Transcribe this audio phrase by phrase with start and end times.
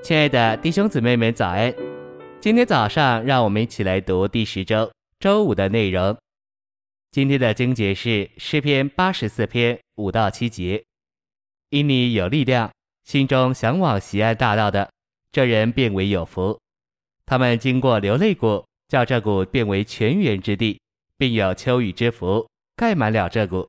[0.00, 1.74] 亲爱的弟兄姊妹们，早安！
[2.40, 6.16] 今天早上，让我们一起来读第十周周五的内容。
[7.10, 10.82] 今天的经节是诗篇八十四篇五到七节。
[11.70, 12.70] 因你有力量，
[13.04, 14.88] 心中向往喜安大道的，
[15.32, 16.58] 这人便为有福。
[17.26, 20.80] 他们经过流泪谷，叫这谷变为泉源之地，
[21.18, 23.68] 并有秋雨之福盖满了这谷。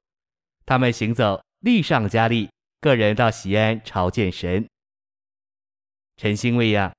[0.66, 2.50] 他们行走，力上加力，
[2.80, 4.66] 个人到锡安朝见神。
[6.22, 6.92] 晨星喂养，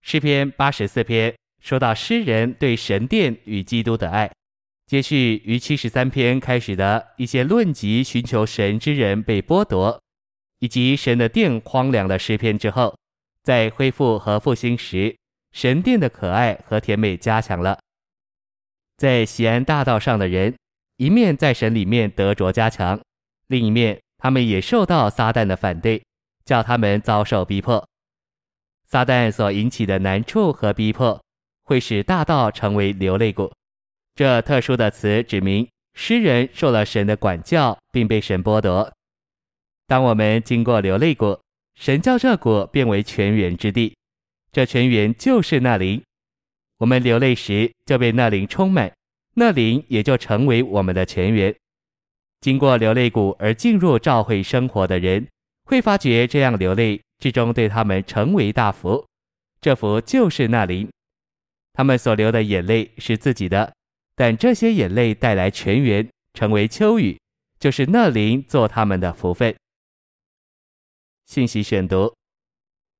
[0.00, 4.32] 诗篇八十四篇说到诗人对神殿与基督的爱，
[4.86, 10.00] 接续于七十三篇开始的一些论及寻求神之人被剥夺，
[10.60, 12.96] 以及神的殿荒凉的诗篇之后，
[13.42, 15.14] 在恢复和复兴时，
[15.52, 17.78] 神殿的可爱和甜美加强了。
[18.96, 20.56] 在西安大道上的人，
[20.96, 22.98] 一面在神里面得着加强，
[23.48, 26.02] 另一面他们也受到撒旦的反对，
[26.46, 27.86] 叫他们遭受逼迫。
[28.90, 31.22] 撒旦所引起的难处和逼迫，
[31.62, 33.52] 会使大道成为流泪谷。
[34.16, 38.92] 这特殊的词指明诗人受了神的管教，并被神剥夺。
[39.86, 41.38] 当我们经过流泪谷，
[41.76, 43.96] 神叫这谷变为泉源之地，
[44.50, 46.02] 这泉源就是那灵。
[46.78, 48.92] 我们流泪时就被那灵充满，
[49.34, 51.54] 那灵也就成为我们的泉源。
[52.40, 55.28] 经过流泪谷而进入召会生活的人，
[55.64, 57.00] 会发觉这样流泪。
[57.20, 59.06] 至终对他们成为大福，
[59.60, 60.88] 这福就是那灵。
[61.74, 63.72] 他们所流的眼泪是自己的，
[64.16, 67.18] 但这些眼泪带来泉源，成为秋雨，
[67.58, 69.54] 就是那灵做他们的福分。
[71.26, 72.12] 信息选读：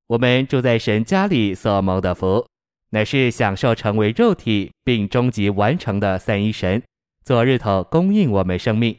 [0.07, 2.47] 我们住在神家里所蒙的福，
[2.91, 6.81] 乃是享受成为肉体并终极完成的三一神，
[7.25, 8.97] 做日头供应我们生命，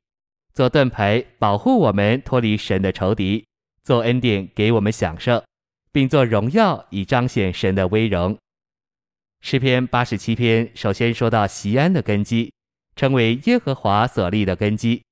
[0.53, 3.45] 做盾牌保护我们脱离神的仇敌。
[3.85, 5.43] 做恩典给我们享受，
[5.91, 8.37] 并做荣耀以彰显神的威荣。
[9.41, 12.53] 诗篇八十七篇首先说到西安的根基，
[12.95, 15.03] 称为耶和华所立的根基。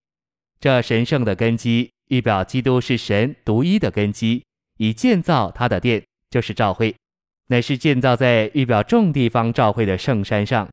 [0.61, 4.45] 这神圣的根基预表基督是神独一的根基，
[4.77, 6.95] 以建造他的殿，就是教会，
[7.49, 10.69] 乃是建造在预表众地方教会的圣山上。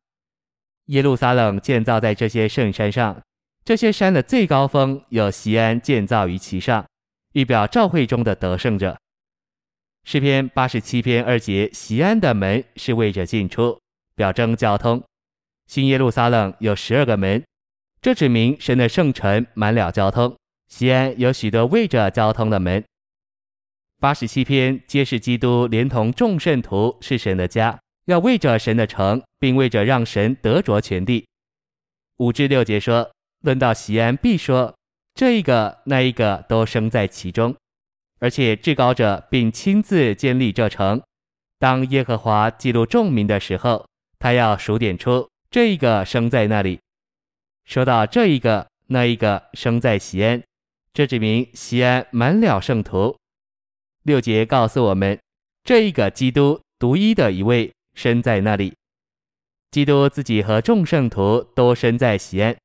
[0.88, 3.22] 耶路撒冷建造在这些圣山上，
[3.66, 6.85] 这些山的最高峰有西安建造于其上。
[7.37, 8.97] 预表召会中的得胜者。
[10.05, 13.79] 诗篇八十七篇二节，锡安的门是为着进出，
[14.15, 15.03] 表征交通。
[15.67, 17.45] 新耶路撒冷有十二个门，
[18.01, 20.35] 这指明神的圣城满了交通。
[20.67, 22.83] 西安有许多为着交通的门。
[23.99, 31.27] 八十七篇揭示基督连同众圣徒是神的家，要为着神的城，并为着让神得着全地。
[32.17, 33.11] 五至六节说，
[33.41, 34.73] 论到锡安，必说。
[35.17, 37.55] 这一个那一个都生在其中，
[38.19, 41.01] 而且至高者并亲自建立这城。
[41.57, 43.88] 当耶和华记录众民的时候，
[44.19, 46.79] 他要数点出这一个生在那里。
[47.66, 50.44] 说到这一个那一个生在西安，
[50.94, 53.17] 这指明西安满了圣徒。
[54.03, 55.19] 六节告诉我们，
[55.63, 58.72] 这一个基督独一的一位生在那里。
[59.72, 62.55] 基督自己和众圣徒都生在西安。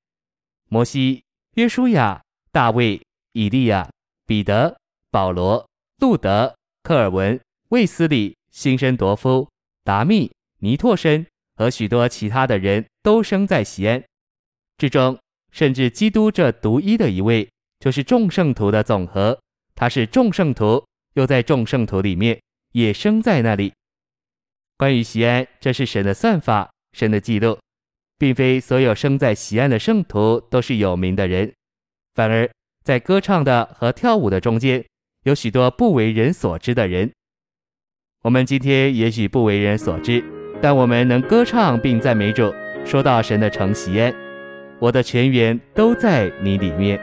[0.69, 1.23] 摩西、
[1.55, 2.21] 约书亚。
[2.53, 3.01] 大卫、
[3.33, 3.89] 以利亚、
[4.27, 4.77] 彼得、
[5.11, 5.67] 保罗、
[6.01, 7.41] 路德、科尔文、
[7.71, 9.49] 卫斯理、辛申铎夫、
[9.83, 11.27] 达密、尼拓申
[11.57, 14.05] 和许多其他的人都生在西安
[14.77, 15.19] 之中，
[15.51, 17.49] 甚至基督这独一的一位，
[17.81, 19.41] 就是众圣徒的总和。
[19.75, 20.85] 他是众圣徒，
[21.15, 22.39] 又在众圣徒里面
[22.73, 23.73] 也生在那里。
[24.77, 27.59] 关于西安，这是神的算法，神的记录，
[28.19, 31.51] 并非所有生在西安的圣徒都是有名的人。
[32.15, 32.49] 反而，
[32.85, 34.85] 在歌唱的和跳舞的中间，
[35.25, 37.11] 有许多不为人所知的人。
[38.23, 40.23] 我们今天也许不为人所知，
[40.61, 42.53] 但我们能歌唱并赞美主，
[42.85, 44.15] 说到神的城锡安，
[44.79, 47.01] 我的全员都在你里面。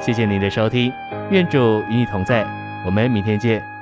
[0.00, 0.92] 谢谢您的收听，
[1.30, 2.44] 愿主与你同在，
[2.84, 3.73] 我们明天见。